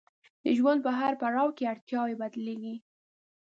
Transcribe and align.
د 0.43 0.45
ژوند 0.57 0.79
په 0.85 0.91
هر 0.99 1.13
پړاو 1.21 1.55
کې 1.57 1.69
اړتیاوې 1.73 2.15
بدلیږي. 2.21 2.75